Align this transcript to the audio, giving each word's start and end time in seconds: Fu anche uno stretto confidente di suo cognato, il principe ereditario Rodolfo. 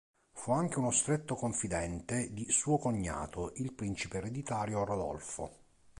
Fu 0.33 0.51
anche 0.51 0.79
uno 0.79 0.89
stretto 0.89 1.35
confidente 1.35 2.33
di 2.33 2.49
suo 2.49 2.79
cognato, 2.79 3.51
il 3.57 3.71
principe 3.71 4.17
ereditario 4.17 4.83
Rodolfo. 4.83 5.57